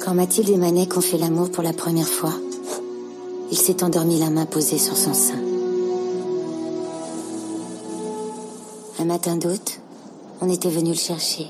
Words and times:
Quand 0.00 0.14
Mathilde 0.14 0.50
et 0.50 0.56
Manek 0.56 0.96
ont 0.96 1.00
fait 1.00 1.18
l'amour 1.18 1.50
pour 1.50 1.62
la 1.62 1.72
première 1.72 2.06
fois, 2.06 2.34
il 3.50 3.56
s'est 3.56 3.82
endormi 3.82 4.18
la 4.18 4.30
main 4.30 4.46
posée 4.46 4.78
sur 4.78 4.96
son 4.96 5.14
sein. 5.14 5.38
Un 8.98 9.04
matin 9.04 9.36
d'août, 9.36 9.80
on 10.40 10.48
était 10.48 10.70
venu 10.70 10.90
le 10.90 10.96
chercher. 10.96 11.46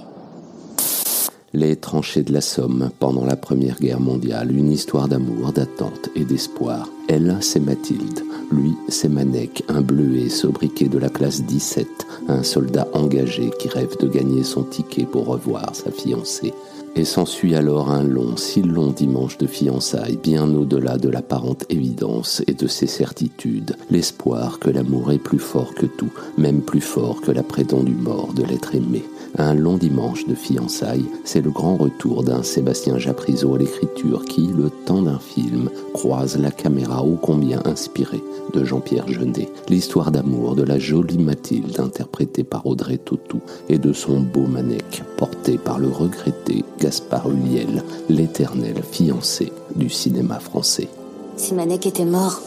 Les 1.53 1.77
tranchées 1.77 2.23
de 2.23 2.33
la 2.33 2.41
Somme 2.41 2.91
pendant 2.99 3.25
la 3.25 3.37
Première 3.37 3.79
Guerre 3.79 4.01
mondiale, 4.01 4.55
une 4.55 4.71
histoire 4.71 5.09
d'amour, 5.09 5.53
d'attente 5.53 6.11
et 6.15 6.25
d'espoir. 6.25 6.89
Elle, 7.09 7.39
c'est 7.41 7.61
Mathilde. 7.61 8.21
Lui, 8.53 8.75
c'est 8.89 9.09
Manek, 9.09 9.65
un 9.69 9.81
bleuet 9.81 10.29
sobriquet 10.29 10.89
de 10.89 10.99
la 10.99 11.09
classe 11.09 11.43
17, 11.43 11.89
un 12.29 12.43
soldat 12.43 12.89
engagé 12.93 13.51
qui 13.59 13.69
rêve 13.69 13.97
de 13.99 14.09
gagner 14.09 14.45
son 14.45 14.65
ticket 14.65 15.05
pour 15.05 15.27
revoir 15.27 15.75
sa 15.75 15.91
fiancée. 15.91 16.53
Et 16.99 17.05
s'ensuit 17.05 17.55
alors 17.55 17.91
un 17.91 18.03
long, 18.03 18.39
si 18.39 18.63
long 18.63 18.91
dimanche 18.91 19.37
de 19.37 19.47
fiançailles, 19.47 20.17
bien 20.17 20.55
au-delà 20.55 20.97
de 20.97 21.11
l'apparente 21.11 21.67
évidence 21.69 22.43
et 22.47 22.55
de 22.55 22.67
ses 22.67 22.87
certitudes, 22.87 23.77
l'espoir 23.91 24.59
que 24.59 24.71
l'amour 24.71 25.13
est 25.13 25.19
plus 25.19 25.39
fort 25.39 25.75
que 25.75 25.85
tout, 25.85 26.11
même 26.39 26.63
plus 26.63 26.81
fort 26.81 27.21
que 27.21 27.33
la 27.33 27.43
prétendue 27.43 27.95
mort 27.95 28.33
de 28.33 28.45
l'être 28.45 28.75
aimé. 28.75 29.05
Un 29.37 29.53
long 29.53 29.77
dimanche 29.77 30.27
de 30.27 30.35
fiançailles, 30.35 31.05
c'est 31.25 31.43
le 31.43 31.51
grand 31.51 31.77
retour 31.77 32.25
d'un 32.25 32.43
Sébastien 32.43 32.99
Japrisot 32.99 33.57
à 33.57 33.59
l'écriture 33.59 34.25
qui, 34.25 34.47
le 34.47 34.71
temps 34.87 35.03
d'un 35.03 35.19
film, 35.19 35.69
croise 35.93 36.39
la 36.39 36.51
caméra 36.51 37.05
ô 37.05 37.19
combien 37.21 37.61
inspirée 37.67 38.23
de 38.55 38.65
Jean-Pierre 38.65 39.09
Jeunet, 39.09 39.51
l'histoire 39.69 40.11
d'amour 40.11 40.55
de 40.55 40.63
la 40.63 40.79
jolie 40.79 41.19
Mathilde 41.19 41.79
interprétée 41.79 42.45
par 42.45 42.67
Audrey 42.67 42.97
Tautou 42.97 43.41
et 43.69 43.77
de 43.77 43.93
son 43.93 44.21
beau 44.21 44.47
Manek 44.47 45.03
porté 45.19 45.59
par 45.59 45.79
le 45.79 45.89
regretté 45.89 46.65
Gaspard 46.87 47.29
Huliel, 47.29 47.83
l'éternel 48.09 48.81
fiancé 48.89 49.53
du 49.75 49.91
cinéma 49.91 50.39
français. 50.39 50.89
Si 51.37 51.53
Manek 51.53 51.85
était 51.85 52.05
mort, 52.05 52.41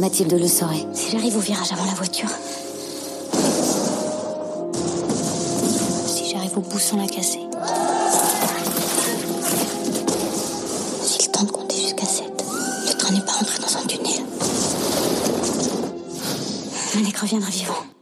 Mathilde 0.00 0.32
le 0.32 0.48
saurait. 0.48 0.84
Si 0.92 1.12
j'arrive 1.12 1.36
au 1.36 1.40
virage 1.40 1.72
avant 1.72 1.84
la 1.84 1.92
voiture, 1.92 2.28
au 6.56 6.60
bout 6.60 6.80
sans 6.80 6.96
la 6.96 7.06
casser. 7.06 7.38
S'il 11.02 11.30
tente 11.30 11.46
de 11.46 11.52
compter 11.52 11.76
jusqu'à 11.76 12.04
7, 12.04 12.26
le 12.88 12.98
train 12.98 13.14
n'est 13.14 13.20
pas 13.20 13.32
rentré 13.32 13.58
dans 13.60 13.76
un 13.76 13.86
tunnel. 13.86 14.26
Malek 16.96 17.16
reviendra 17.16 17.50
vivant. 17.50 18.01